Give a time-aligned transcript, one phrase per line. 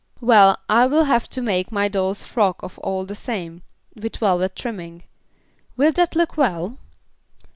[0.19, 3.61] "Well, I will have to make my doll's frock of all the same,
[3.93, 5.03] with velvet trimming.
[5.77, 6.79] Will that look well?"